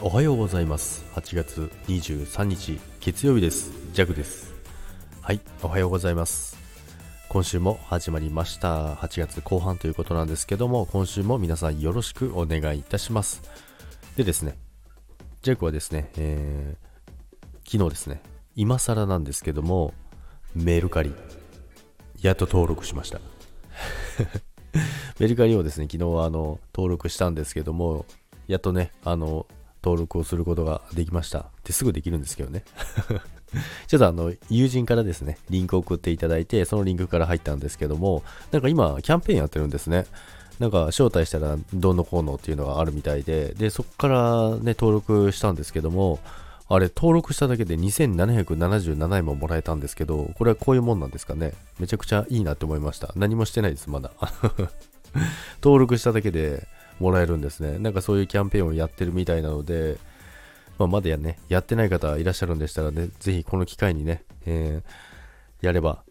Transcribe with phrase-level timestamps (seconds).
[0.00, 1.04] おはようございます。
[1.16, 3.72] 8月23日月曜日です。
[3.92, 4.54] ジャグです。
[5.22, 6.56] はいおはようございます。
[7.28, 8.94] 今週も始まりました。
[8.94, 13.42] 8月後半ということなんですけども今週も皆さんよろしくお願いいたします。
[14.16, 14.56] でですね
[15.42, 18.22] ジャグはですね、えー、昨日ですね
[18.54, 19.94] 今更なんですけども
[20.54, 21.12] メルカリ
[22.20, 23.20] やっと登録しました。
[25.18, 28.06] メルカリをですね昨日はあの登録したんですけども
[28.46, 29.46] やっとねあの
[29.88, 31.46] 登録をすることができました。
[31.64, 32.62] ですぐできるんですけどね。
[33.86, 40.04] ちょっとあの、友人からですね、リンクを送っていただいて、そのリンクから入ったんですけども、なんか今、キャンペーンやってるんですね。
[40.58, 46.18] なんか、招待したらどうのこうのっていうのがあるみたいで、で、そこからね、登録したんですけども、
[46.68, 51.54] あれ、登録しただけで2777円ももらえたんですけど、これはこういうもんなんですかね。
[51.78, 53.10] めちゃくちゃいいなって思いました。
[53.16, 54.10] 何もしてないです、まだ。
[55.62, 56.66] 登録しただけで、
[57.00, 57.78] もらえるんですね。
[57.78, 59.98] なんかそういうキャンペーンをやってるみたいなので、
[60.78, 66.02] まあ、まだやね、やってない方いらっしゃるんでしたらね、ぜひこの機会にね、えー、やれば、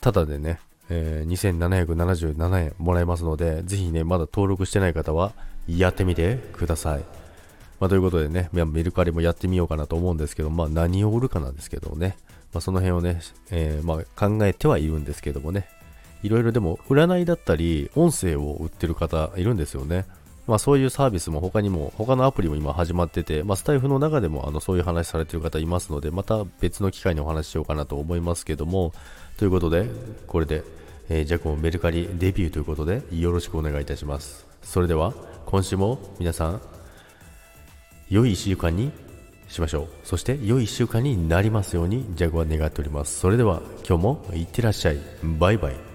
[0.00, 5.32] ただでね、えー、2777円もらえますので、ぜひね、まだ登録してない方は
[5.66, 7.04] やってみてください。
[7.80, 12.16] まあ、ということでね、メルカリもやってみようかなと思うんですけど、まあ、何を売るかなんですけどね、
[12.52, 15.68] まあ、その辺をね、えー、ま、考えてはいるんですけどもね、
[16.22, 20.06] いろいろでも占いだったり音声を売ってる方いるんですよね。
[20.46, 28.92] まあそういうサービスも他にも、他のアプリも今始まってて、まあスタイフの中でもあのそういう話されてる方いますので、また別の機会にお話ししようかなと思いますけども、
[29.36, 29.88] ということで、
[30.26, 30.64] これで、
[31.08, 34.46] えー、ジャコンメルカリデビューということで、よろしくお願いいたします。
[34.62, 35.14] それでは、
[35.46, 36.60] 今週も皆さん、
[38.10, 38.90] 良い1週間に
[39.48, 39.88] しましょう。
[40.02, 43.20] そして良い1週間になりますように、ジャグは願っております。
[43.20, 44.98] それでは、今日もいってらっしゃい。
[45.38, 45.91] バイバイ。